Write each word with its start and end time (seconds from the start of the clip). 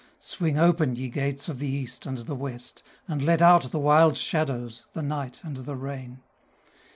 Swing 0.17 0.57
open, 0.57 0.95
ye 0.95 1.09
gates 1.09 1.47
of 1.47 1.59
the 1.59 1.67
east 1.67 2.07
and 2.07 2.17
the 2.17 2.33
west, 2.33 2.81
And 3.07 3.21
let 3.21 3.39
out 3.39 3.69
the 3.69 3.77
wild 3.77 4.17
shadows 4.17 4.81
the 4.93 5.03
night 5.03 5.39
and 5.43 5.57
the 5.57 5.75
rain. 5.75 6.23